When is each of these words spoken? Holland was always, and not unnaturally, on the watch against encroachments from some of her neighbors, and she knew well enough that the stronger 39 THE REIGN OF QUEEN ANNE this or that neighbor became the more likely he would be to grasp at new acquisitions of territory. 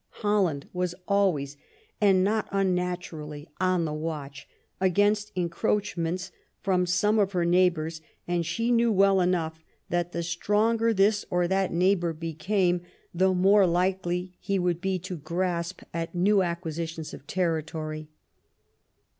Holland 0.25 0.67
was 0.73 0.95
always, 1.07 1.57
and 2.01 2.23
not 2.23 2.47
unnaturally, 2.51 3.47
on 3.59 3.85
the 3.85 3.93
watch 3.93 4.49
against 4.79 5.31
encroachments 5.35 6.31
from 6.59 6.87
some 6.87 7.19
of 7.19 7.33
her 7.33 7.45
neighbors, 7.45 8.01
and 8.27 8.43
she 8.43 8.71
knew 8.71 8.91
well 8.91 9.21
enough 9.21 9.63
that 9.89 10.11
the 10.11 10.23
stronger 10.23 10.87
39 10.87 10.95
THE 10.95 11.03
REIGN 11.03 11.09
OF 11.09 11.11
QUEEN 11.11 11.11
ANNE 11.11 11.11
this 11.11 11.25
or 11.29 11.47
that 11.49 11.71
neighbor 11.73 12.13
became 12.13 12.81
the 13.13 13.33
more 13.35 13.67
likely 13.67 14.33
he 14.39 14.57
would 14.57 14.81
be 14.81 14.97
to 14.97 15.17
grasp 15.17 15.83
at 15.93 16.15
new 16.15 16.41
acquisitions 16.41 17.13
of 17.13 17.27
territory. 17.27 18.09